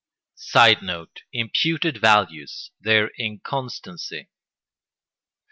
[Sidenote: 0.33 1.21
Imputed 1.31 1.97
values: 2.01 2.71
their 2.79 3.11
inconstancy. 3.19 4.29